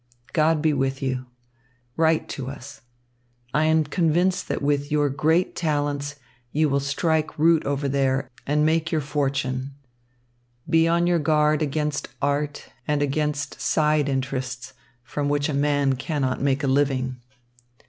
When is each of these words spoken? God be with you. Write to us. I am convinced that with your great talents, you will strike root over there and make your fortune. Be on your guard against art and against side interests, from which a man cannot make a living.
God 0.33 0.63
be 0.63 0.73
with 0.73 1.03
you. 1.03 1.27
Write 1.95 2.27
to 2.29 2.49
us. 2.49 2.81
I 3.53 3.65
am 3.65 3.83
convinced 3.83 4.47
that 4.47 4.63
with 4.63 4.91
your 4.91 5.09
great 5.11 5.55
talents, 5.55 6.15
you 6.51 6.69
will 6.69 6.79
strike 6.79 7.37
root 7.37 7.63
over 7.67 7.87
there 7.87 8.27
and 8.47 8.65
make 8.65 8.91
your 8.91 8.99
fortune. 9.01 9.75
Be 10.67 10.87
on 10.87 11.05
your 11.05 11.19
guard 11.19 11.61
against 11.61 12.07
art 12.19 12.69
and 12.87 13.03
against 13.03 13.61
side 13.61 14.09
interests, 14.09 14.73
from 15.03 15.29
which 15.29 15.47
a 15.47 15.53
man 15.53 15.93
cannot 15.95 16.41
make 16.41 16.63
a 16.63 16.67
living. 16.67 17.17